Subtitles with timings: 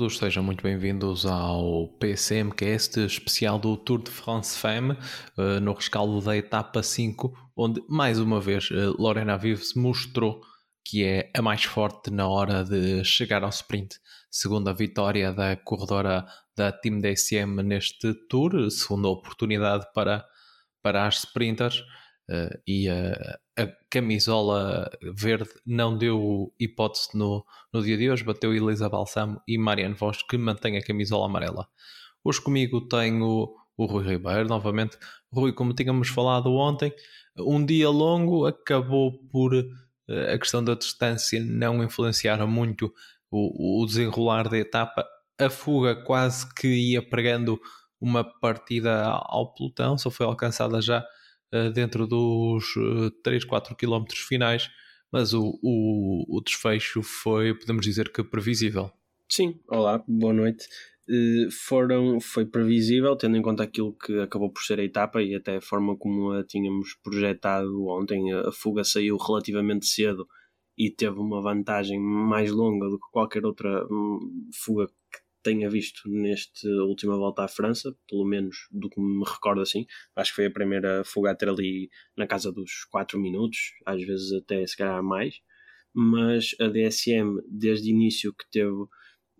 [0.00, 4.96] Todos, sejam muito bem-vindos ao PCMcast especial do Tour de France Femme,
[5.36, 10.40] eh, no rescaldo da etapa 5, onde mais uma vez eh, Lorena Vives mostrou
[10.82, 13.96] que é a mais forte na hora de chegar ao sprint.
[14.30, 16.24] Segunda vitória da corredora
[16.56, 20.24] da Team DSM neste Tour, segunda oportunidade para,
[20.82, 21.84] para as sprinters.
[22.30, 28.54] Uh, e a, a, camisola verde não deu hipótese no, no dia de hoje, bateu
[28.54, 31.66] Elisa Balsamo e Marianne Vos, que mantém a camisola amarela.
[32.22, 34.96] Hoje comigo tenho o Rui Ribeiro, novamente.
[35.32, 36.94] Rui, como tínhamos falado ontem,
[37.36, 42.94] um dia longo acabou por uh, a questão da distância não influenciar muito
[43.28, 45.04] o, o desenrolar da etapa.
[45.36, 47.58] A fuga quase que ia pregando
[48.00, 51.19] uma partida ao pelotão, só foi alcançada já eh,
[51.74, 52.74] dentro dos
[53.22, 54.70] 3, 4 km finais,
[55.12, 58.90] mas o, o, o desfecho foi, podemos dizer que previsível.
[59.28, 60.66] Sim, olá, boa noite.
[61.08, 65.34] Uh, foram, foi previsível, tendo em conta aquilo que acabou por ser a etapa e
[65.34, 68.32] até a forma como a tínhamos projetado ontem.
[68.32, 70.28] A fuga saiu relativamente cedo
[70.78, 74.94] e teve uma vantagem mais longa do que qualquer outra hum, fuga que
[75.42, 79.86] tenha visto nesta última volta à França, pelo menos do que me recordo assim.
[80.16, 84.02] Acho que foi a primeira fuga a ter ali na casa dos 4 minutos, às
[84.02, 85.40] vezes até se calhar mais.
[85.94, 88.84] Mas a DSM, desde início que teve,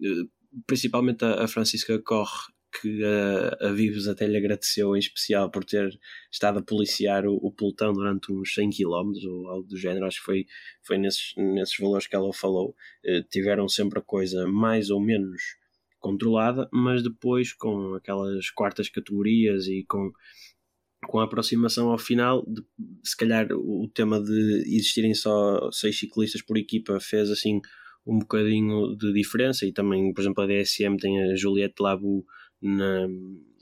[0.02, 0.26] eh,
[0.66, 5.90] principalmente a Francisca Corre, que a, a Vives até lhe agradeceu em especial por ter
[6.30, 10.18] estado a policiar o, o pelotão durante uns 100 km ou algo do género, acho
[10.20, 10.46] que foi,
[10.82, 12.74] foi nesses, nesses valores que ela falou.
[13.04, 15.59] Eh, tiveram sempre a coisa mais ou menos
[16.00, 20.10] controlada, mas depois com aquelas quartas categorias e com,
[21.06, 22.62] com a aproximação ao final, de,
[23.04, 27.60] se calhar o, tema de existirem só seis ciclistas por equipa fez assim
[28.06, 32.24] um bocadinho de diferença e também, por exemplo, a DSM tem a Juliette Labu
[32.60, 33.06] na,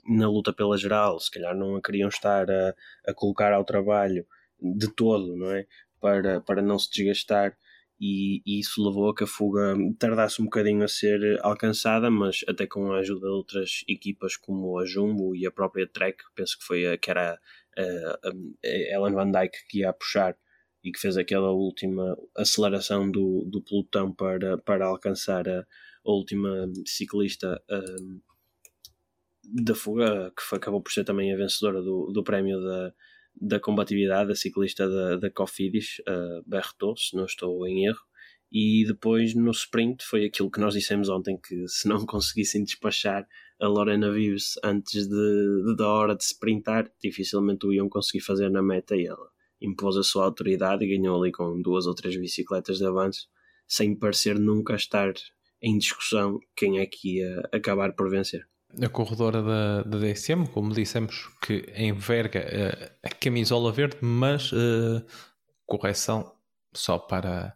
[0.07, 2.73] na luta pela geral, se calhar não a queriam estar a,
[3.05, 4.25] a colocar ao trabalho
[4.61, 5.65] de todo, não é?
[5.99, 7.55] Para, para não se desgastar
[7.99, 12.45] e, e, isso levou a que a fuga tardasse um bocadinho a ser alcançada, mas
[12.47, 16.57] até com a ajuda de outras equipas como a Jumbo e a própria Trek, penso
[16.57, 17.39] que foi a, que era
[17.77, 18.31] a, a,
[18.63, 20.37] Ellen Van Dyke que ia puxar
[20.83, 26.71] e que fez aquela última aceleração do, do pelotão para, para alcançar a, a última
[26.85, 28.21] ciclista um,
[29.43, 32.93] da fuga, que foi, acabou por ser também a vencedora do, do prémio da,
[33.41, 38.01] da combatividade, a ciclista da, da Cofidis, uh, Berretot, se não estou em erro,
[38.51, 43.27] e depois no sprint foi aquilo que nós dissemos ontem, que se não conseguissem despachar
[43.59, 48.49] a Lorena Vives antes de, de, da hora de sprintar, dificilmente o iam conseguir fazer
[48.49, 49.29] na meta e ela
[49.61, 53.27] impôs a sua autoridade e ganhou ali com duas ou três bicicletas de avanço,
[53.67, 55.13] sem parecer nunca estar
[55.61, 58.47] em discussão quem é que ia acabar por vencer
[58.81, 65.03] a corredora da, da DSM, como dissemos, que enverga uh, a camisola verde, mas uh,
[65.65, 66.33] correção
[66.73, 67.55] só para,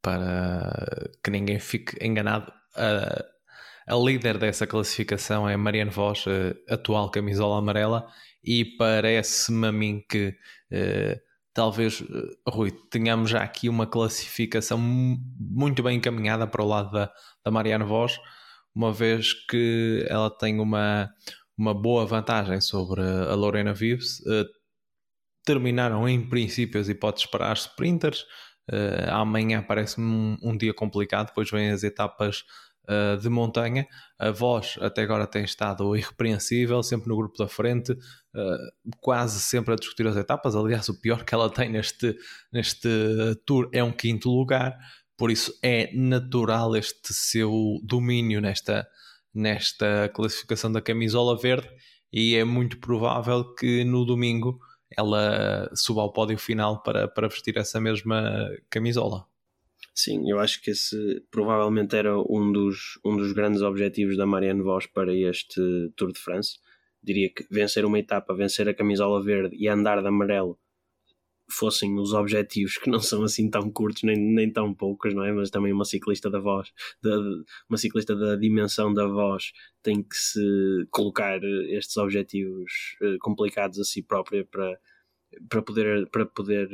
[0.00, 2.52] para que ninguém fique enganado.
[2.76, 3.34] Uh,
[3.86, 6.24] a líder dessa classificação é Marianne Vos,
[6.70, 8.06] atual camisola amarela,
[8.42, 10.34] e parece-me a mim que
[11.52, 12.02] talvez,
[12.48, 17.12] Rui, tenhamos já aqui uma classificação muito bem encaminhada para o lado da,
[17.44, 18.18] da Marianne Vos
[18.74, 21.08] uma vez que ela tem uma,
[21.56, 24.20] uma boa vantagem sobre a Lorena Vives.
[24.20, 24.44] Uh,
[25.44, 28.24] terminaram em princípio as hipóteses para as sprinters.
[28.70, 32.42] Uh, amanhã parece-me um, um, dia complicado, depois vêm as etapas
[32.88, 33.86] uh, de montanha.
[34.18, 39.74] A voz até agora tem estado irrepreensível, sempre no grupo da frente, uh, quase sempre
[39.74, 40.56] a discutir as etapas.
[40.56, 42.16] Aliás, o pior que ela tem neste,
[42.50, 42.88] neste
[43.44, 44.78] tour é um quinto lugar.
[45.16, 48.86] Por isso é natural este seu domínio nesta,
[49.32, 51.68] nesta classificação da camisola verde
[52.12, 54.58] e é muito provável que no domingo
[54.96, 59.26] ela suba ao pódio final para, para vestir essa mesma camisola.
[59.94, 64.62] Sim, eu acho que esse provavelmente era um dos, um dos grandes objetivos da Marianne
[64.62, 65.60] Vos para este
[65.96, 66.58] Tour de France.
[67.00, 70.58] Diria que vencer uma etapa, vencer a camisola verde e andar de amarelo
[71.48, 75.32] fossem os objetivos que não são assim tão curtos nem, nem tão poucos, não é?
[75.32, 77.16] Mas também uma ciclista da voz, da,
[77.68, 79.52] uma ciclista da dimensão da voz
[79.82, 81.38] tem que se colocar
[81.68, 84.78] estes objetivos uh, complicados a si própria para,
[85.48, 86.68] para poder para poder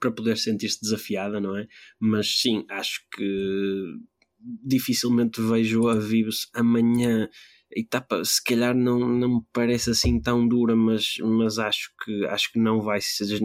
[0.00, 1.66] para poder sentir-se desafiada, não é?
[1.98, 3.94] Mas sim, acho que
[4.40, 7.28] dificilmente vejo a Vibes amanhã
[7.70, 12.52] etapa se calhar não, não me parece assim tão dura, mas, mas acho, que, acho
[12.52, 12.98] que não vai,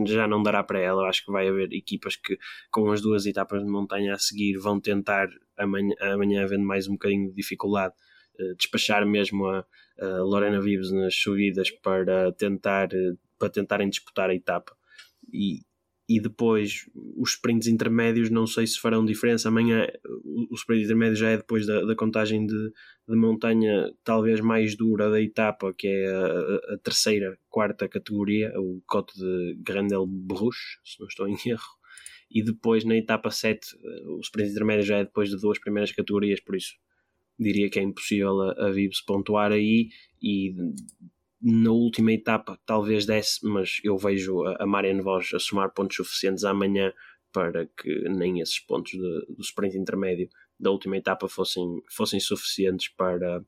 [0.06, 1.08] já não dará para ela.
[1.08, 2.38] Acho que vai haver equipas que
[2.70, 5.28] com as duas etapas de montanha a seguir vão tentar
[5.58, 7.94] amanhã, amanhã havendo mais um bocadinho de dificuldade,
[8.40, 9.64] uh, despachar mesmo a,
[10.00, 12.88] a, Lorena Vives nas subidas para tentar
[13.38, 14.74] para tentarem disputar a etapa.
[15.32, 15.60] E,
[16.08, 19.48] e depois os sprints intermédios não sei se farão diferença.
[19.48, 22.72] Amanhã o sprint intermédio já é depois da, da contagem de,
[23.08, 28.82] de, montanha talvez mais dura da etapa, que é a, a terceira, quarta categoria, o
[28.86, 31.84] cote de Grandel Bruche, se não estou em erro.
[32.30, 33.66] E depois na etapa 7
[34.06, 36.74] o sprint intermédio já é depois de duas primeiras categorias, por isso
[37.38, 39.88] diria que é impossível a, a Vibes pontuar aí
[40.22, 40.54] e
[41.44, 45.96] na última etapa talvez desse, mas eu vejo a, a Marianne Vos a somar pontos
[45.96, 46.90] suficientes amanhã
[47.30, 52.88] para que nem esses pontos de, do sprint intermédio da última etapa fossem, fossem suficientes
[52.88, 53.44] para,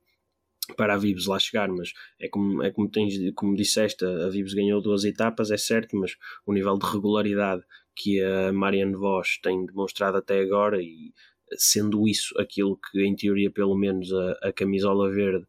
[0.76, 4.52] para a Vibes lá chegar, mas é como, é como, tens, como disseste, a Vibes
[4.52, 7.62] ganhou duas etapas, é certo, mas o nível de regularidade
[7.94, 11.14] que a Marianne Vos tem demonstrado até agora e
[11.56, 15.46] sendo isso aquilo que em teoria pelo menos a, a camisola verde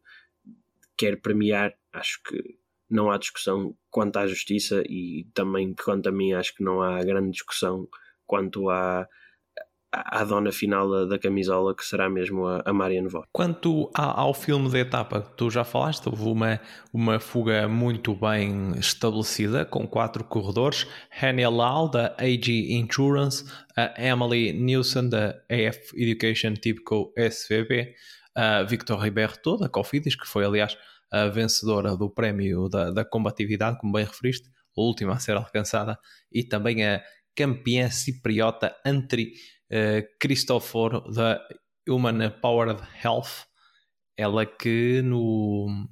[0.96, 2.38] quer premiar, acho que
[2.90, 7.02] não há discussão quanto à justiça e também quanto a mim acho que não há
[7.04, 7.86] grande discussão
[8.26, 9.06] quanto à,
[9.92, 13.26] à dona final da, da camisola que será mesmo a, a Marianne Vos.
[13.32, 16.60] Quanto ao, ao filme da etapa, tu já falaste, houve uma,
[16.92, 20.86] uma fuga muito bem estabelecida com quatro corredores,
[21.20, 23.44] Hania Lal da AG Insurance,
[23.76, 27.94] a Emily Nielsen da AF Education Tipco SVB,
[28.34, 30.76] a Victor Riberto da Cofidis, que foi aliás
[31.10, 35.98] a vencedora do prémio da, da combatividade, como bem referiste, a última a ser alcançada,
[36.30, 37.02] e também a
[37.34, 39.32] campeã cipriota Antri
[39.70, 41.40] uh, Cristoforo da
[41.88, 43.46] Human Powered Health,
[44.16, 45.86] ela que no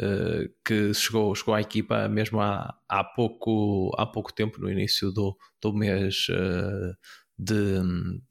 [0.00, 5.10] uh, que chegou, chegou à equipa mesmo há, há, pouco, há pouco tempo, no início
[5.10, 6.94] do, do mês uh,
[7.38, 7.82] de,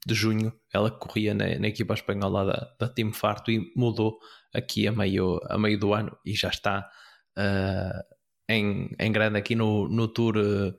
[0.06, 4.18] de junho, ela corria na, na equipa espanhola da, da Team Farto e mudou
[4.56, 6.88] aqui a meio, a meio do ano e já está
[7.36, 8.14] uh,
[8.48, 10.74] em, em grande aqui no, no, tour, uh,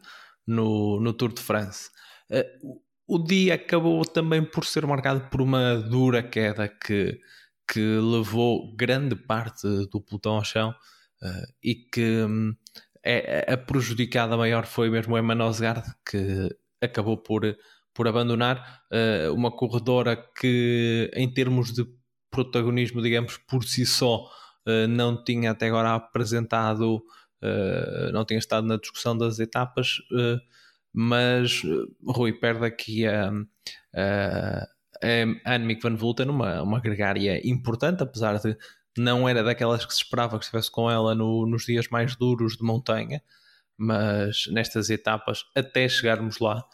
[0.46, 1.90] no, no Tour de France.
[2.30, 7.20] Uh, o dia acabou também por ser marcado por uma dura queda que,
[7.72, 10.76] que levou grande parte do pelotão ao chão
[11.64, 12.54] e que um,
[13.04, 15.54] é, a prejudicada maior foi mesmo a Emmanuel
[16.06, 16.50] que
[16.82, 17.44] acabou por,
[17.94, 18.84] por abandonar
[19.34, 21.86] uma corredora que em termos de
[22.30, 24.26] protagonismo, digamos, por si só,
[24.66, 30.40] uh, não tinha até agora apresentado, uh, não tinha estado na discussão das etapas, uh,
[30.94, 31.62] mas
[32.06, 33.32] Rui perde aqui a,
[33.96, 34.68] a,
[35.46, 38.58] a Annemiek van Vleuten, uma, uma gregária importante, apesar de
[38.98, 42.58] não era daquelas que se esperava que estivesse com ela no, nos dias mais duros
[42.58, 43.22] de montanha,
[43.78, 46.66] mas nestas etapas, até chegarmos lá,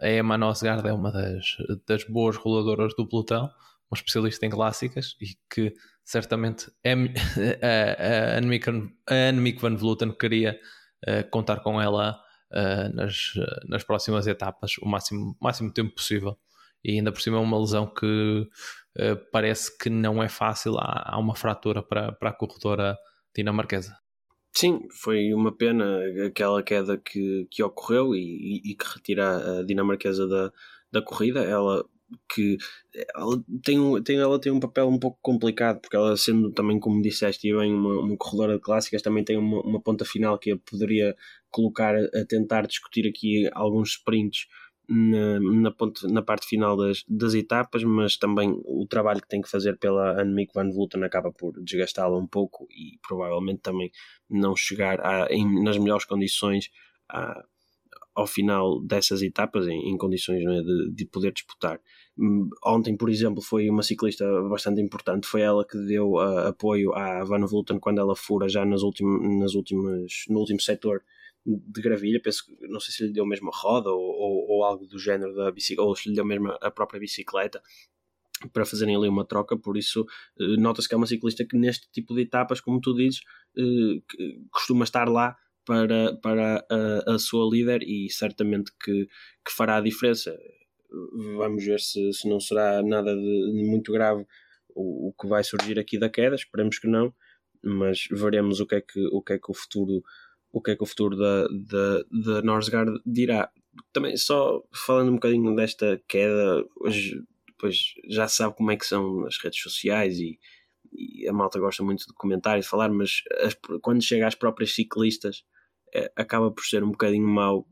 [0.00, 3.50] a Emma Nosgard é uma das, das boas roladoras do pelotão,
[3.92, 6.94] uma especialista em clássicas e que certamente é,
[7.62, 8.38] a,
[9.28, 10.58] Annemiek van Vleuten queria
[11.06, 12.18] uh, contar com ela
[12.50, 13.34] uh, nas,
[13.68, 16.38] nas próximas etapas o máximo, máximo tempo possível.
[16.82, 18.48] E ainda por cima é uma lesão que
[18.96, 22.96] uh, parece que não é fácil, há, há uma fratura para, para a corredora
[23.36, 23.96] dinamarquesa.
[24.54, 29.62] Sim, foi uma pena aquela queda que, que ocorreu e, e, e que retira a
[29.62, 30.52] dinamarquesa da,
[30.90, 31.42] da corrida.
[31.42, 31.84] Ela
[32.34, 32.56] que
[33.14, 36.78] ela tem, um, tem, ela tem um papel um pouco complicado, porque ela, sendo também,
[36.78, 40.50] como disseste, bem, uma, uma corredora de clássicas, também tem uma, uma ponta final que
[40.50, 41.14] eu poderia
[41.50, 44.46] colocar a tentar discutir aqui alguns sprints
[44.88, 45.74] na, na,
[46.10, 50.20] na parte final das, das etapas, mas também o trabalho que tem que fazer pela
[50.20, 53.90] Annemiek van Vleuten acaba por desgastá-la um pouco e provavelmente também
[54.28, 56.68] não chegar a, em, nas melhores condições
[58.14, 61.80] ao final dessas etapas em, em condições é, de, de, poder disputar.
[62.18, 66.92] Hum, ontem, por exemplo, foi uma ciclista bastante importante, foi ela que deu uh, apoio
[66.94, 71.02] à Van Vleuten quando ela fura já nas últimas, nas últimas, no último setor
[71.44, 74.64] de gravilha, penso que não sei se lhe deu mesmo a roda ou, ou, ou
[74.64, 77.60] algo do género da bicicleta, ou se lhe deu mesmo a própria bicicleta
[78.52, 81.90] para fazerem ali uma troca, por isso uh, nota-se que é uma ciclista que neste
[81.90, 83.20] tipo de etapas, como tu dizes,
[83.56, 84.02] uh,
[84.50, 89.06] costuma estar lá para, para a, a sua líder e certamente que,
[89.44, 90.36] que fará a diferença.
[91.36, 94.26] Vamos ver se, se não será nada de, de muito grave
[94.74, 97.14] o, o que vai surgir aqui da queda, esperemos que não,
[97.62, 100.02] mas veremos o que é que o, que é que o futuro
[100.52, 103.50] o que é que o futuro da, da, da Norsgaard dirá.
[103.90, 109.24] Também só falando um bocadinho desta queda, hoje depois já sabe como é que são
[109.24, 110.38] as redes sociais e,
[110.92, 114.34] e a malta gosta muito de comentar e de falar, mas as, quando chega às
[114.34, 115.42] próprias ciclistas
[116.16, 117.66] acaba por ser um bocadinho mau.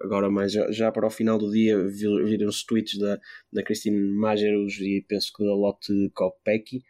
[0.00, 3.18] Agora, mais já, já para o final do dia, viram-se tweets da,
[3.52, 6.82] da Christine Majerus e penso que da Lotte Kopecky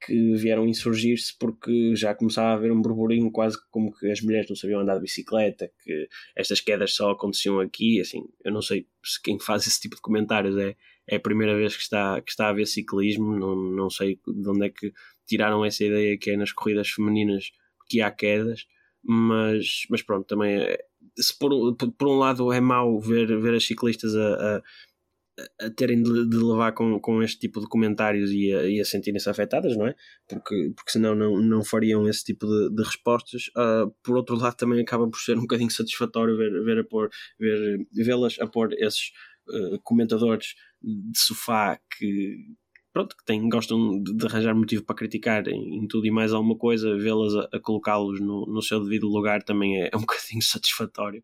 [0.00, 4.48] que vieram insurgir-se porque já começava a haver um burburinho quase como que as mulheres
[4.48, 8.86] não sabiam andar de bicicleta, que estas quedas só aconteciam aqui, assim, eu não sei
[9.04, 10.76] se quem faz esse tipo de comentários é,
[11.08, 14.48] é a primeira vez que está, que está a ver ciclismo, não, não sei de
[14.48, 14.92] onde é que
[15.26, 17.50] tiraram essa ideia que é nas corridas femininas
[17.88, 18.66] que há quedas,
[19.08, 20.78] mas, mas pronto, também é,
[21.16, 24.62] se por, por um lado é mau ver, ver as ciclistas a, a
[25.60, 28.84] a terem de, de, levar com, com este tipo de comentários e a, e a
[28.84, 29.94] sentirem-se afetadas, não é?
[30.26, 33.48] Porque, porque senão não, não fariam esse tipo de, de respostas.
[33.48, 37.10] Uh, por outro lado, também acaba por ser um bocadinho satisfatório ver, ver a pôr,
[37.38, 39.12] ver, vê-las a pôr esses
[39.48, 42.36] uh, comentadores de sofá que,
[42.96, 46.32] pronto, que têm, gostam de, de arranjar motivo para criticar em, em, tudo e mais
[46.32, 50.00] alguma coisa, vê-las a, a colocá-los no, no seu devido lugar também é, é um
[50.08, 51.22] bocadinho satisfatório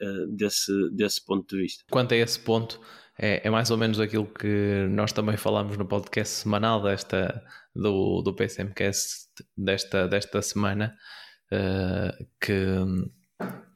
[0.00, 1.84] uh, desse, desse ponto de vista.
[1.90, 2.80] Quanto a esse ponto,
[3.18, 7.44] é, é, mais ou menos aquilo que nós também falamos no podcast semanal desta,
[7.76, 10.96] do, do PCMcast desta, desta semana,
[11.52, 12.64] uh, que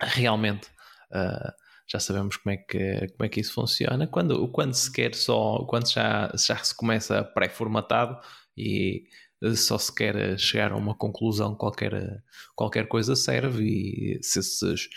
[0.01, 0.69] realmente
[1.13, 1.53] uh,
[1.87, 4.07] já sabemos como é, que, como é que isso funciona.
[4.07, 8.19] Quando, quando se quer só, quando já, já se começa pré-formatado
[8.57, 9.05] e
[9.57, 12.23] só se quer chegar a uma conclusão, qualquer,
[12.55, 14.89] qualquer coisa serve, e se esses,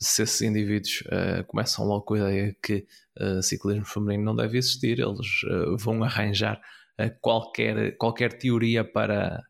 [0.00, 2.86] se esses indivíduos uh, começam logo com a ideia que
[3.20, 6.60] uh, ciclismo feminino não deve existir, eles uh, vão arranjar
[7.20, 9.42] qualquer, qualquer teoria para,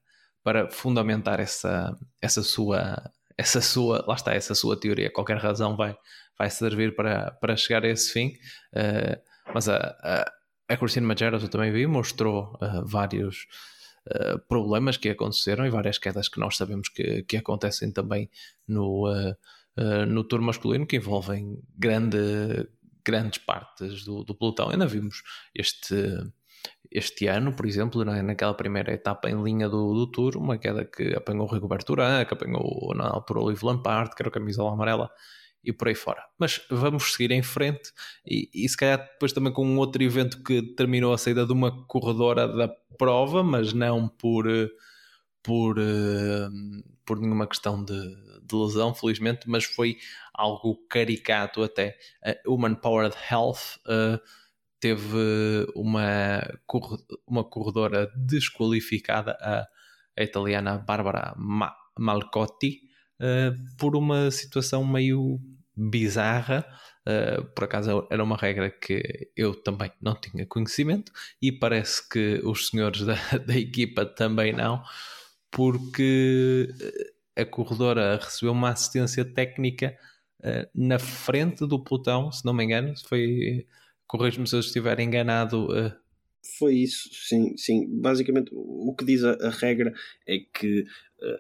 [0.43, 2.97] para fundamentar essa, essa sua
[3.37, 5.97] essa sua, lá está, essa sua teoria, qualquer razão vai,
[6.39, 8.33] vai servir para, para chegar a esse fim.
[9.55, 10.33] mas a, a,
[10.75, 13.47] a Mageros, eu também vi, mostrou vários
[14.49, 18.29] problemas que aconteceram e várias quedas que nós sabemos que, que acontecem também
[18.67, 22.19] no, uh, no tour masculino que envolvem grande,
[23.05, 24.71] grandes partes do, do pelotão.
[24.71, 25.23] Ainda vimos
[25.55, 25.95] este,
[26.95, 30.85] este ano, por exemplo, na, naquela primeira etapa em linha do, do Tour, uma queda
[30.85, 34.33] que apanhou o Rigoberto Urán, que apanhou na altura o Liv Lampard, que era a
[34.33, 35.11] camisola amarela,
[35.65, 36.25] e por aí fora.
[36.39, 37.93] Mas vamos seguir em frente
[38.27, 41.53] e, e se calhar depois também com um outro evento que terminou a saída de
[41.53, 42.69] uma corredora da
[42.99, 44.47] prova, mas não por,
[45.43, 46.49] por, eh,
[47.05, 47.95] por nenhuma questão de,
[48.43, 49.99] de lesão, felizmente, mas foi
[50.35, 51.97] algo caricato até.
[52.25, 54.21] A Human Powered Health uh,
[54.83, 56.43] teve uma,
[57.25, 59.65] uma corredora desqualificada, a,
[60.19, 62.81] a italiana Barbara Ma Malcotti,
[63.21, 65.39] uh, por uma situação meio
[65.77, 66.67] bizarra.
[67.07, 72.41] Uh, por acaso era uma regra que eu também não tinha conhecimento e parece que
[72.45, 73.15] os senhores da,
[73.47, 74.83] da equipa também não,
[75.49, 76.69] porque
[77.37, 79.97] a corredora recebeu uma assistência técnica
[80.41, 83.65] uh, na frente do pelotão, se não me engano, foi,
[84.07, 85.67] corrijo-me se eu estiver enganado.
[85.67, 85.93] Uh...
[86.59, 87.87] Foi isso, sim, sim.
[88.01, 89.93] Basicamente, o que diz a, a regra
[90.27, 90.85] é que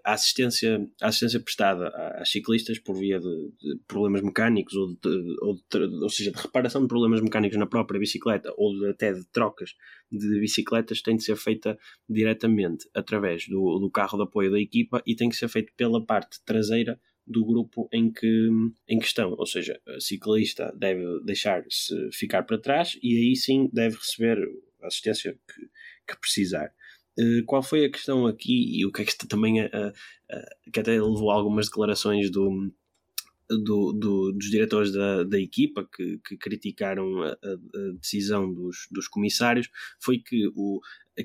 [0.04, 5.37] a assistência, a assistência prestada às ciclistas por via de, de problemas mecânicos ou, de,
[5.40, 9.25] ou, de, ou, seja, de reparação de problemas mecânicos na própria bicicleta ou até de
[9.26, 9.75] trocas
[10.11, 11.78] de bicicletas tem de ser feita
[12.09, 16.04] diretamente através do, do carro de apoio da equipa e tem que ser feito pela
[16.04, 18.48] parte traseira do grupo em que
[18.88, 23.96] em questão, ou seja, a ciclista deve deixar-se ficar para trás e aí sim deve
[23.96, 24.38] receber
[24.82, 25.60] a assistência que,
[26.08, 26.72] que precisar.
[27.18, 29.88] Eh, qual foi a questão aqui e o que é que também a, a,
[30.36, 32.72] a, que até levou a algumas declarações do,
[33.49, 39.08] do, do, dos diretores da, da equipa que, que criticaram a, a, decisão dos, dos
[39.08, 39.68] comissários
[40.00, 40.80] foi que o,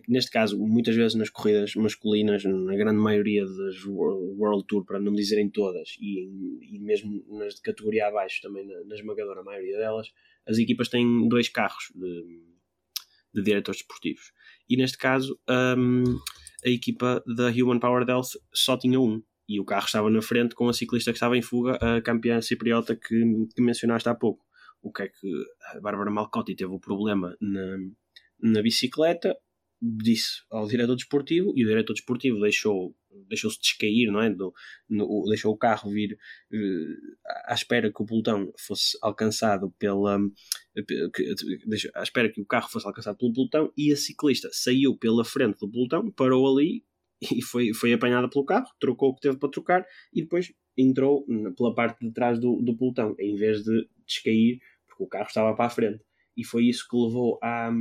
[0.07, 5.13] neste caso, muitas vezes nas corridas masculinas, na grande maioria das World Tour, para não
[5.13, 10.07] dizerem todas, e, e mesmo nas de categoria abaixo, também na, na esmagadora maioria delas,
[10.45, 12.41] as equipas têm dois carros de,
[13.33, 14.31] de diretores desportivos.
[14.69, 15.39] E neste caso
[15.77, 16.03] um,
[16.65, 20.55] a equipa da Human Power Health só tinha um e o carro estava na frente
[20.55, 24.45] com a ciclista que estava em fuga, a campeã cipriota que, que mencionaste há pouco.
[24.81, 27.77] O que é que a Bárbara Malcotti teve o problema na,
[28.41, 29.35] na bicicleta,
[29.81, 32.95] disse ao diretor desportivo e o diretor desportivo deixou
[33.27, 34.29] deixou-se descair, não é?
[34.29, 34.53] Do,
[34.89, 40.19] no, deixou o carro vir uh, à espera que o pelotão fosse alcançado pela.
[40.85, 41.35] Que,
[41.95, 45.59] à espera que o carro fosse alcançado pelo pelotão e a ciclista saiu pela frente
[45.59, 46.83] do pelotão, parou ali
[47.35, 51.25] e foi, foi apanhada pelo carro, trocou o que teve para trocar e depois entrou
[51.55, 55.55] pela parte de trás do, do pelotão, em vez de descair, porque o carro estava
[55.55, 56.03] para a frente.
[56.35, 57.71] E foi isso que levou à,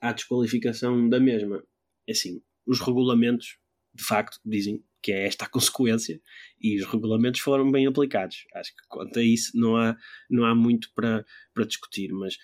[0.00, 1.62] à desqualificação da mesma.
[2.08, 3.58] É assim, os regulamentos,
[3.94, 6.20] de facto, dizem que é esta a consequência
[6.58, 8.46] e os regulamentos foram bem aplicados.
[8.54, 9.94] Acho que quanto a isso não há,
[10.30, 12.38] não há muito para, para discutir, mas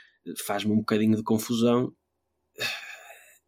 [0.44, 1.94] faz-me um bocadinho de confusão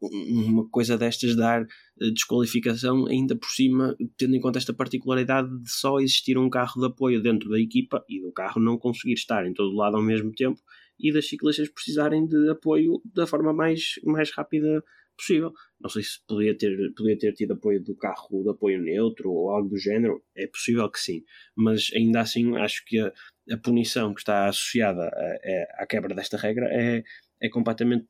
[0.00, 1.66] uma coisa destas dar eh,
[2.12, 6.86] desqualificação, ainda por cima, tendo em conta esta particularidade de só existir um carro de
[6.86, 10.32] apoio dentro da equipa e do carro não conseguir estar em todo lado ao mesmo
[10.32, 10.60] tempo
[10.98, 14.82] e das ciclistas precisarem de apoio da forma mais, mais rápida
[15.16, 15.52] possível.
[15.80, 19.50] Não sei se podia ter, podia ter tido apoio do carro de apoio neutro ou
[19.50, 21.22] algo do género, é possível que sim,
[21.56, 23.12] mas ainda assim acho que a,
[23.52, 27.02] a punição que está associada a, à quebra desta regra é
[27.40, 28.06] é completamente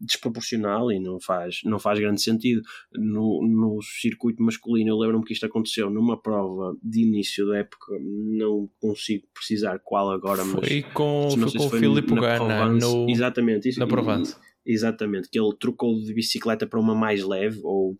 [0.00, 2.62] desproporcional e não faz, não faz grande sentido.
[2.92, 7.96] No, no circuito masculino, eu lembro-me que isto aconteceu numa prova de início da época,
[8.00, 10.68] não consigo precisar qual agora, mas.
[10.68, 14.36] Foi com, foi com o Filipe Gana no, exatamente, isso, na Provence.
[14.64, 17.98] Exatamente, que ele trocou de bicicleta para uma mais leve, ou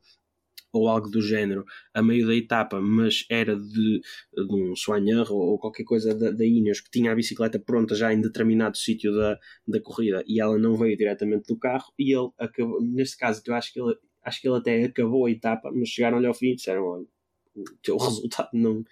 [0.72, 5.58] ou algo do género a meio da etapa, mas era de, de um soigner ou,
[5.58, 9.38] qualquer coisa da, da Ineos que tinha a bicicleta pronta já em determinado sítio da,
[9.66, 13.54] da corrida e ela não veio diretamente do carro e ele acabou, neste caso eu
[13.54, 16.56] acho que ele, acho que ele até acabou a etapa, mas chegaram-lhe ao fim e
[16.56, 17.06] disseram, olha,
[17.54, 18.82] o teu resultado não,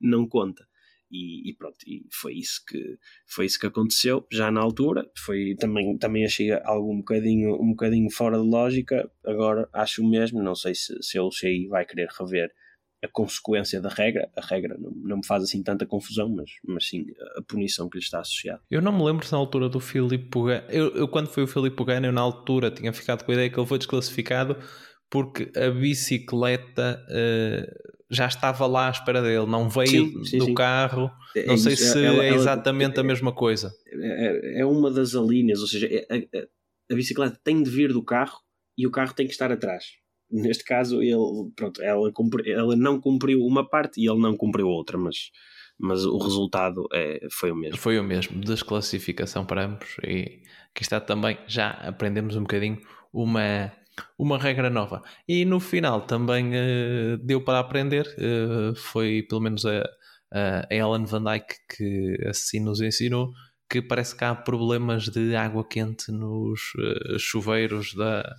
[0.00, 0.66] não conta.
[1.10, 5.10] E, e, pronto, e foi isso que foi isso que aconteceu já na altura.
[5.16, 9.10] Foi também também achei algo um bocadinho um bocadinho fora de lógica.
[9.24, 10.42] Agora acho o mesmo.
[10.42, 12.52] Não sei se, se sei vai querer rever
[13.02, 14.28] a consequência da regra.
[14.36, 17.98] A regra não, não me faz assim tanta confusão, mas, mas sim a punição que
[17.98, 18.60] lhe está associada.
[18.70, 21.46] Eu não me lembro se na altura do Filipe Pugano, eu, eu, quando foi o
[21.46, 24.56] Filipe Pugano, eu na altura tinha ficado com a ideia que ele foi desclassificado
[25.10, 30.46] porque a bicicleta uh, já estava lá à espera dele, não veio sim, sim, do
[30.46, 30.54] sim.
[30.54, 31.10] carro.
[31.36, 33.72] É, não é sei se ela, é exatamente ela, a mesma coisa.
[33.86, 38.02] É, é, uma das alíneas, ou seja, é, a, a, bicicleta tem de vir do
[38.02, 38.38] carro
[38.76, 39.84] e o carro tem que estar atrás.
[40.30, 44.68] Neste caso, ele, pronto, ela, cumpri, ela não cumpriu uma parte e ele não cumpriu
[44.68, 45.30] outra, mas,
[45.78, 47.78] mas o resultado é, foi o mesmo.
[47.78, 49.96] Foi o mesmo, desclassificação para ambos.
[50.02, 52.78] E aqui está também, já aprendemos um bocadinho
[53.12, 53.72] uma
[54.18, 55.02] uma regra nova.
[55.26, 59.84] E no final também uh, deu para aprender, uh, foi pelo menos a,
[60.32, 63.32] a Ellen Van Dyke que assim nos ensinou,
[63.68, 68.34] que parece que há problemas de água quente nos uh, chuveiros da,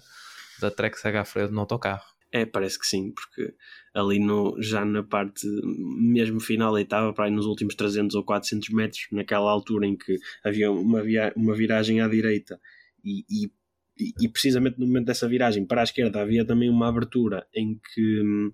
[0.60, 2.04] da Trek Segafredo no autocarro.
[2.32, 3.56] É, parece que sim, porque
[3.93, 8.69] ali no, já na parte mesmo final estava para aí nos últimos 300 ou 400
[8.69, 12.60] metros, naquela altura em que havia uma, via, uma viragem à direita
[13.04, 13.52] e, e
[13.99, 18.51] e, precisamente no momento dessa viragem para a esquerda havia também uma abertura em que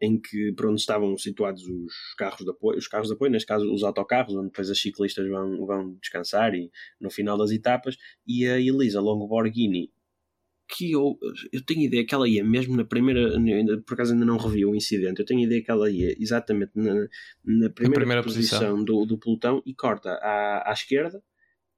[0.00, 3.48] em que para onde estavam situados os carros de apoio, os carros de apoio, neste
[3.48, 6.70] caso os autocarros, onde depois as ciclistas vão, vão descansar e
[7.00, 9.90] no final das etapas, e a Elisa Longoborghini,
[10.68, 11.18] que eu,
[11.52, 13.32] eu tenho ideia que ela ia mesmo na primeira,
[13.84, 16.94] por acaso ainda não revi o incidente, eu tenho ideia que ela ia exatamente na,
[17.44, 21.20] na primeira, primeira posição, posição, Do, do pelotão e corta à, à esquerda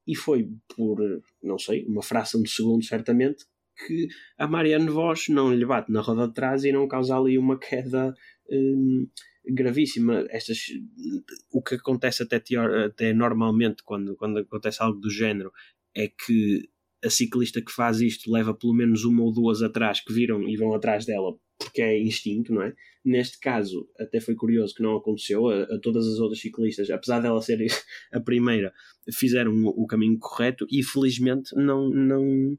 [0.07, 0.99] e foi por,
[1.43, 3.45] não sei, uma fração de segundo certamente,
[3.87, 4.09] que
[4.39, 7.59] a Marianne Vos não lhe bate na roda de trás e não causa ali uma
[7.59, 8.15] queda
[8.51, 9.09] hum,
[9.47, 10.27] gravíssima.
[10.31, 10.59] Estas,
[11.53, 15.51] o que acontece até, teor, até normalmente quando, quando acontece algo do género
[15.95, 16.69] é que
[17.05, 20.57] a ciclista que faz isto leva pelo menos uma ou duas atrás que viram e
[20.57, 22.75] vão atrás dela porque é instinto, não é?
[23.05, 27.20] Neste caso, até foi curioso que não aconteceu a, a todas as outras ciclistas, apesar
[27.20, 27.59] dela ser
[28.12, 28.73] a primeira,
[29.12, 32.59] fizeram o, o caminho correto e felizmente não, não,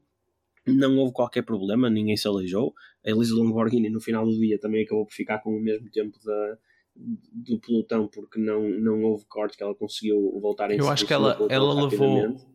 [0.66, 2.72] não houve qualquer problema, ninguém se aleijou.
[3.04, 6.16] A Elisa Longoborghini no final do dia também acabou por ficar com o mesmo tempo
[6.24, 6.58] da,
[6.94, 11.12] do pelotão porque não, não houve corte que ela conseguiu voltar em Eu acho que
[11.12, 12.51] ela, ela levou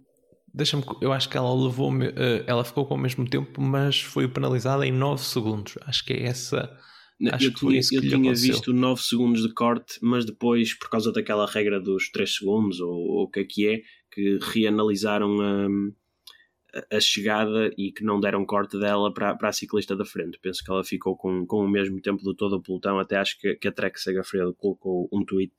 [0.57, 4.27] Deixa-me, eu acho que ela levou, eh, ela ficou com o mesmo tempo, mas foi
[4.27, 5.77] penalizada em 9 segundos.
[5.85, 6.75] Acho que é essa.
[7.19, 10.89] Não, acho eu que tinha, eu tinha visto 9 segundos de corte, mas depois, por
[10.89, 16.95] causa daquela regra dos 3 segundos, ou o que é que é, que reanalisaram a,
[16.97, 20.39] a chegada e que não deram corte dela para, para a ciclista da frente.
[20.41, 22.97] Penso que ela ficou com, com o mesmo tempo de todo o pelotão.
[22.97, 25.53] Até acho que, que a Trek Segafredo colocou um tweet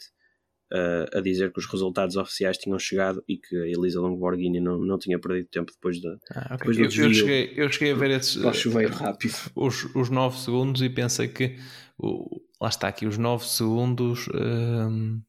[0.72, 4.78] uh, a dizer que os resultados oficiais tinham chegado e que a Elisa Longoborghini não,
[4.78, 6.56] não tinha perdido tempo depois, de, ah, okay.
[6.58, 9.34] depois do eu, eu, cheguei, eu cheguei a ver esses, uh, rápido.
[9.54, 11.56] Os, os 9 segundos e pensei que
[11.98, 15.22] o, lá está aqui, os 9 segundos uh,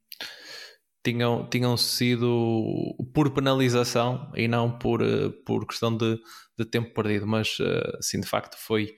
[1.06, 6.20] tinham, tinham sido por penalização e não por, uh, por questão de,
[6.58, 7.58] de tempo perdido, mas
[8.02, 8.94] sim, de facto foi,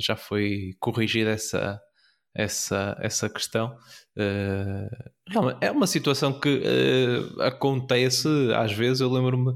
[0.00, 1.80] já foi corrigida essa,
[2.36, 3.76] essa, essa questão.
[5.60, 6.62] é uma situação que
[7.40, 9.54] acontece às vezes, eu lembro-me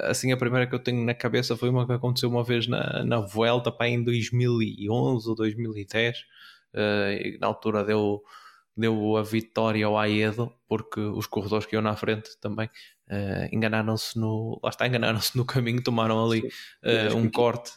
[0.00, 3.02] assim a primeira que eu tenho na cabeça foi uma que aconteceu uma vez na,
[3.04, 6.18] na Vuelta, pá, em 2011 ou 2010
[6.74, 8.22] uh, na altura deu,
[8.76, 14.18] deu a vitória ao Aedo, porque os corredores que iam na frente também uh, enganaram-se
[14.18, 14.60] no.
[14.62, 17.72] Lá está, enganaram-se no caminho, tomaram ali uh, um corte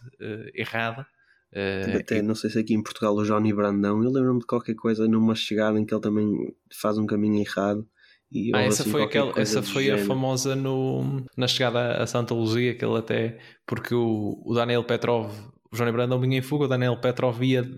[0.53, 1.05] errado.
[1.53, 2.21] Uh, Até e...
[2.21, 5.35] não sei se aqui em Portugal o Johnny Brandão, eu lembro-me de qualquer coisa numa
[5.35, 7.85] chegada em que ele também faz um caminho errado.
[8.31, 12.33] E ah, essa assim foi, aquela, essa foi a famosa no, na chegada a Santa
[12.33, 13.37] Luzia, que ele até
[13.67, 15.29] porque o, o Daniel Petrov,
[15.69, 17.69] o Johnny Brandão vinha em fuga, o Daniel Petrov ia,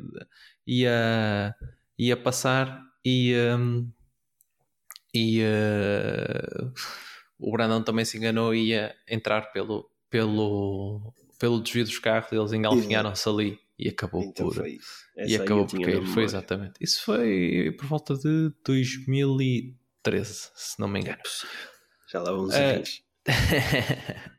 [0.67, 1.55] ia,
[1.97, 3.89] ia passar e, um,
[5.11, 6.71] e uh,
[7.39, 12.53] o Brandão também se enganou e ia entrar pelo, pelo, pelo desvio dos carros, eles
[12.53, 16.05] engalfinharam-se ali e acabou então por e acabou por cair.
[16.07, 16.73] Foi exatamente.
[16.79, 21.21] Isso foi por volta de 2013, se não me engano.
[22.11, 23.03] Já lá vamos uh, anos.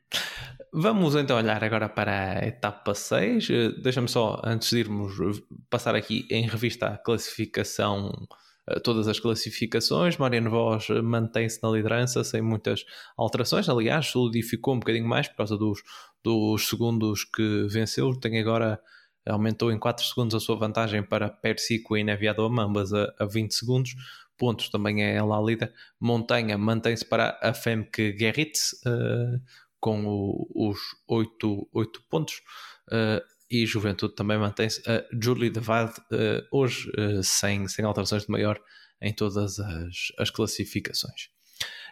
[0.76, 3.48] Vamos então olhar agora para a etapa 6.
[3.48, 5.14] Eh, deixa-me só, antes de irmos,
[5.70, 8.10] passar aqui em revista a classificação,
[8.68, 10.16] eh, todas as classificações.
[10.16, 12.84] Mariano Vos mantém-se na liderança sem muitas
[13.16, 13.68] alterações.
[13.68, 15.80] Aliás, solidificou um bocadinho mais por causa dos,
[16.24, 18.10] dos segundos que venceu.
[18.18, 18.80] Tem agora,
[19.26, 23.52] aumentou em 4 segundos a sua vantagem para Persico e Neviado Amambas a, a 20
[23.52, 23.94] segundos
[24.36, 25.72] pontos também é ela a líder.
[26.00, 29.40] Montanha mantém-se para a Femke Gerritz, uh,
[29.80, 32.40] com o, os 8, 8 pontos.
[32.88, 34.80] Uh, e Juventude também mantém-se.
[34.80, 38.60] Uh, Julie de Vade, uh, hoje uh, sem, sem alterações de maior
[39.00, 41.28] em todas as, as classificações.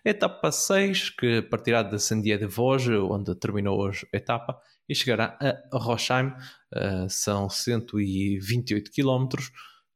[0.04, 5.38] Etapa 6, que partirá de Sandia de Vosges, onde terminou hoje a etapa, e chegará
[5.40, 6.32] a Rochheim,
[7.08, 9.28] são 128 km,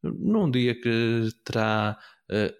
[0.02, 1.98] num dia que terá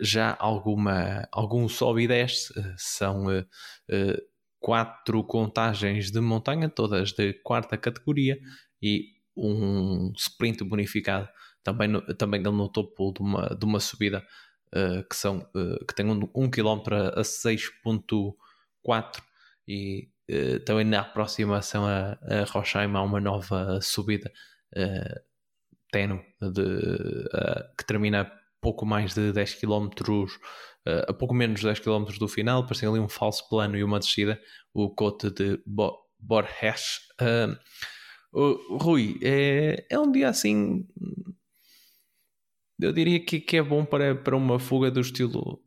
[0.00, 3.26] já alguma, algum sobe e desce, são
[4.60, 8.38] quatro contagens de montanha, todas de quarta categoria,
[8.82, 11.28] e um sprint bonificado
[11.62, 14.26] também, no, também no topo de uma, de uma subida
[14.74, 16.82] uh, que, são, uh, que tem um, um km
[17.14, 19.22] a 6.4
[19.68, 24.32] e uh, também na aproximação a, a Rochaim há uma nova subida
[24.76, 25.20] uh,
[25.90, 27.28] tenue de,
[27.78, 29.88] que termina pouco mais de 10 km
[30.86, 33.84] uh, a pouco menos de 10 km do final, parecia ali um falso plano e
[33.84, 34.40] uma descida,
[34.72, 37.00] o cote de Bo Borges.
[37.20, 37.56] Uh,
[38.38, 40.86] uh, Rui, é, é um dia assim.
[42.80, 45.65] Eu diria que, que é bom para, para uma fuga do estilo uh,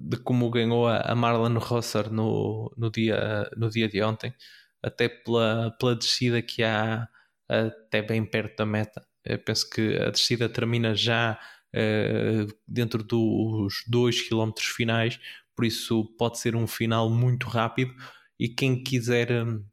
[0.00, 4.34] de como ganhou a, Marlon Rosser no, no, dia, no dia de ontem,
[4.82, 7.08] até pela, pela descida que há
[7.48, 9.06] até bem perto da meta.
[9.24, 11.38] Eu penso que a descida termina já
[11.74, 15.18] uh, dentro dos 2 km finais,
[15.54, 17.94] por isso pode ser um final muito rápido.
[18.38, 19.64] E quem quiser um,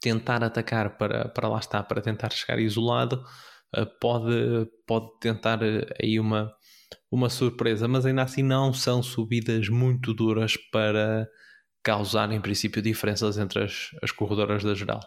[0.00, 3.24] tentar atacar para, para lá está, para tentar chegar isolado,
[3.76, 6.52] uh, pode, pode tentar uh, aí uma,
[7.10, 11.28] uma surpresa, mas ainda assim não são subidas muito duras para
[11.82, 15.00] causar em princípio diferenças entre as, as corredoras da geral.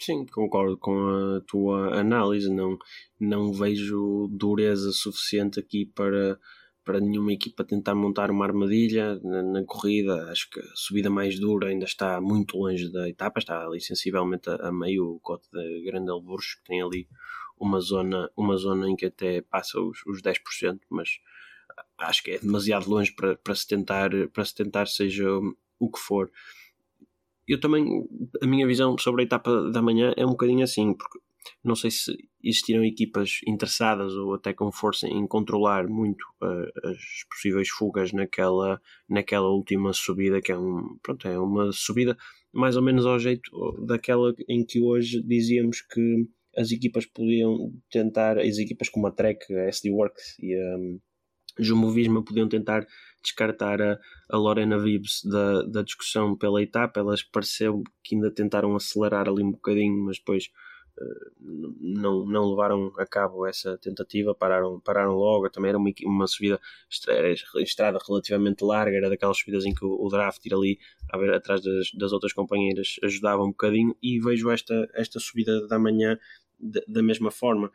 [0.00, 0.92] Sim, concordo com
[1.36, 2.52] a tua análise.
[2.52, 2.76] Não,
[3.18, 6.38] não vejo dureza suficiente aqui para,
[6.84, 10.30] para nenhuma equipa tentar montar uma armadilha na, na, corrida.
[10.30, 14.50] Acho que a subida mais dura ainda está muito longe da etapa, está ali sensivelmente
[14.50, 17.08] a, a meio cote de Grandelburg, que tem ali
[17.58, 21.18] uma zona, uma zona em que até passa os, os 10%, mas
[21.98, 25.26] acho que é demasiado longe para, para, se tentar, para se tentar seja
[25.78, 26.30] o que for.
[27.46, 27.86] Eu também,
[28.42, 31.18] a minha visão sobre a etapa da manhã é um bocadinho assim, porque
[31.62, 36.98] não sei se existiram equipas interessadas ou até com força em controlar muito uh, as
[37.30, 42.16] possíveis fugas naquela, naquela última subida, que é, um, pronto, é uma subida
[42.52, 43.50] mais ou menos ao jeito
[43.86, 49.52] daquela em que hoje dizíamos que as equipas podiam tentar, as equipas como a Trek,
[49.54, 51.00] a SD Works e a um,
[51.58, 52.86] Jumbo Visma podiam tentar
[53.22, 53.98] descartar a,
[54.30, 57.00] a Lorena Vibbs da, da discussão pela etapa.
[57.00, 60.50] Elas pareceu que ainda tentaram acelerar ali um bocadinho, mas depois
[60.98, 65.48] uh, não, não levaram a cabo essa tentativa, pararam, pararam logo.
[65.48, 66.60] Também era uma, uma subida,
[67.56, 70.78] estrada relativamente larga, era daquelas subidas em que o, o draft ir ali
[71.16, 73.96] ver, atrás das, das outras companheiras ajudava um bocadinho.
[74.02, 76.18] E vejo esta, esta subida da manhã
[76.86, 77.70] da, mesma forma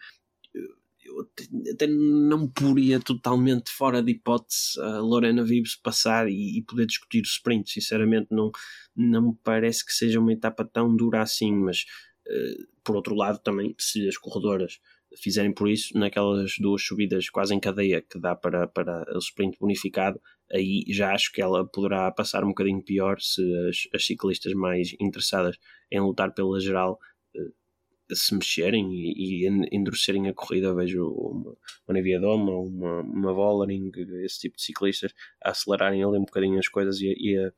[1.09, 1.27] eu
[1.73, 7.21] até não poria totalmente fora de hipótese a Lorena Vives passar e, e, poder discutir
[7.21, 7.71] o sprint.
[7.71, 8.51] Sinceramente, não,
[8.95, 11.85] não me parece que seja uma etapa tão dura assim, mas
[12.27, 14.79] uh, por outro lado, também, se as corredoras
[15.17, 19.57] fizerem por isso, naquelas duas subidas quase em cadeia que dá para, para o sprint
[19.59, 20.21] bonificado,
[20.51, 24.95] aí já acho que ela poderá passar um bocadinho pior se as, as ciclistas mais
[24.99, 25.57] interessadas
[25.91, 26.99] em lutar pela geral
[28.11, 30.73] se mexerem e, e endurecerem a corrida.
[30.73, 33.91] Vejo uma, uma Neviadoma, uma, uma Vollering,
[34.23, 37.51] esse tipo de ciclistas a acelerarem ali um bocadinho as coisas e, e a,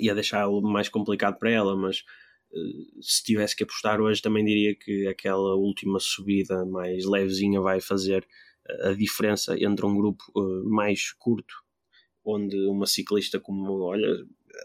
[0.00, 2.04] e a mais complicado para ela, mas
[3.00, 8.26] se tivesse que apostar hoje, também diria que aquela última subida mais levezinha vai fazer
[8.82, 11.54] a diferença entre um grupo uh, mais curto,
[12.24, 14.08] onde uma ciclista como, olha,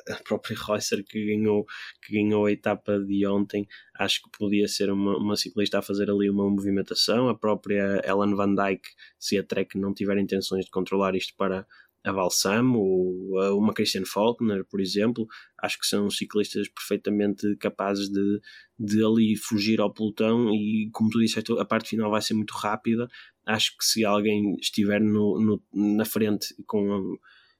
[0.10, 1.66] a própria Reusser que ganhou,
[2.06, 6.10] que ganhou a etapa de ontem, acho que podia ser uma, uma ciclista a fazer
[6.10, 7.30] ali uma movimentação.
[7.30, 11.66] A própria Ellen Van Dyke, se a Trek não tiver intenções de controlar isto para
[12.04, 15.28] a Balsam ou uma Christian Faulkner, por exemplo,
[15.62, 18.42] acho que são ciclistas perfeitamente capazes de,
[18.80, 22.54] de ali fugir ao pelotão e, como tu disseste, a parte final vai ser muito
[22.56, 23.08] rápida.
[23.46, 27.18] Acho que se alguém estiver no, no na frente com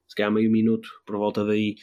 [0.08, 1.76] se calhar meio minuto por volta daí,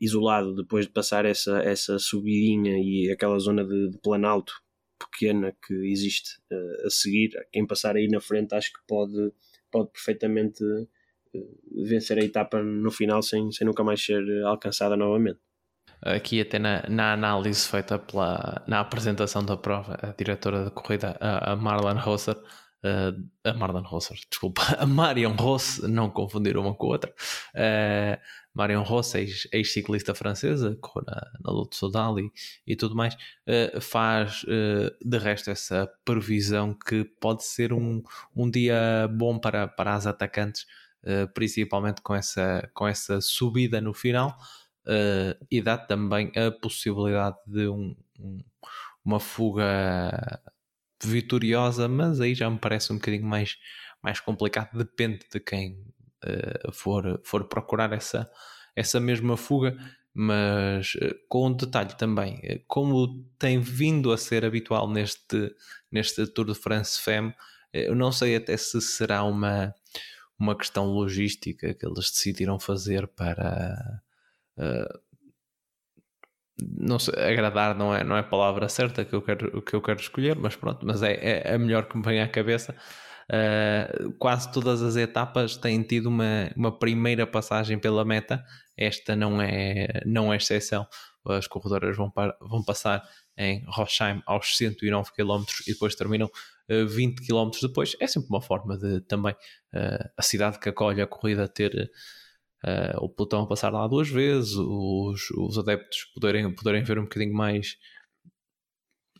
[0.00, 4.52] isolado, depois de passar essa, essa subidinha e aquela zona de, de planalto
[4.98, 9.32] pequena que existe eh, a seguir, quem passar aí na frente acho que pode,
[9.70, 10.62] pode perfeitamente
[11.84, 15.40] vencer a etapa no final sem, sem nunca mais ser alcançada novamente.
[16.00, 21.16] Aqui até na, na análise feita pela, na apresentação da prova, a diretora da corrida,
[21.20, 22.36] a, a Marlon Rosser,
[22.84, 27.14] uh, a Marlon Rosser, desculpa, a Marion Ross, não confundir uma com a outra,
[27.54, 28.20] uh,
[28.54, 32.30] Marion Ross, ex-ciclista francesa, correu na, na Luto Sodal e,
[32.66, 38.02] e tudo mais, uh, faz de resto essa previsão que pode ser um,
[38.34, 40.66] um dia bom para, para as atacantes
[41.34, 44.36] principalmente com essa, com essa subida no final,
[45.50, 48.38] e dá também a possibilidade de um, um,
[49.04, 50.40] uma fuga
[51.02, 53.56] vitoriosa, mas aí já me parece um bocadinho mais,
[54.02, 55.84] mais complicado, depende de quem
[56.24, 58.30] uh, for, for procurar essa,
[58.74, 59.76] essa mesma fuga.
[60.14, 60.92] Mas
[61.26, 65.54] com um detalhe também, como tem vindo a ser habitual neste,
[65.90, 67.34] neste Tour de France Femme,
[67.72, 69.74] eu não sei até se será uma,
[70.38, 74.02] uma questão logística que eles decidiram fazer para
[76.78, 79.82] não sei, agradar não é, não é a palavra certa que eu quero, que eu
[79.82, 82.74] quero escolher, mas pronto, mas é, é a melhor que me vem à cabeça.
[83.30, 88.44] Uh, quase todas as etapas têm tido uma, uma primeira passagem pela meta,
[88.76, 90.86] esta não é, não é exceção.
[91.24, 93.02] As corredoras vão, para, vão passar
[93.38, 96.28] em Rochheim aos 109 km e depois terminam
[96.68, 97.96] 20 eh, km depois.
[98.00, 101.90] É sempre uma forma de também uh, a cidade que acolhe a corrida ter
[102.64, 107.34] uh, o a passar lá duas vezes, os, os adeptos poderem, poderem ver um bocadinho
[107.34, 107.76] mais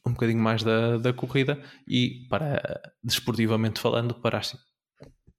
[0.05, 2.61] um bocadinho mais da, da corrida e para
[3.03, 4.57] desportivamente falando para as,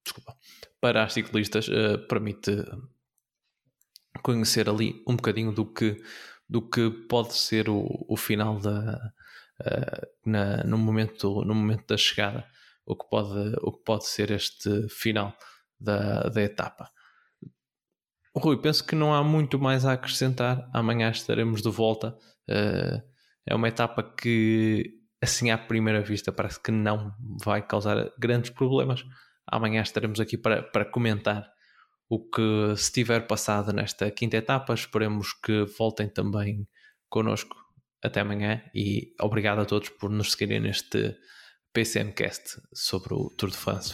[0.04, 0.38] desculpa,
[0.80, 2.52] para as ciclistas uh, permite
[4.22, 6.02] conhecer ali um bocadinho do que
[6.48, 9.14] do que pode ser o, o final da,
[9.62, 12.46] uh, na, no, momento, no momento da chegada,
[12.86, 15.36] o que pode, o que pode ser este final
[15.80, 16.92] da, da etapa.
[18.36, 20.68] Rui, penso que não há muito mais a acrescentar.
[20.74, 22.18] Amanhã estaremos de volta.
[22.50, 23.02] Uh,
[23.46, 24.92] é uma etapa que,
[25.22, 29.04] assim à primeira vista, parece que não vai causar grandes problemas.
[29.46, 31.48] Amanhã estaremos aqui para, para comentar
[32.10, 34.74] o que se tiver passado nesta quinta etapa.
[34.74, 36.68] Esperemos que voltem também
[37.10, 37.56] connosco
[38.04, 41.16] até amanhã e obrigado a todos por nos seguirem neste
[41.74, 43.94] PCMcast sobre o Tour de France.